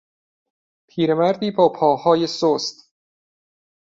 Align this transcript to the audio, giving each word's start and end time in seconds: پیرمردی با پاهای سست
پیرمردی 0.89 1.51
با 1.51 1.69
پاهای 1.71 2.27
سست 2.27 2.93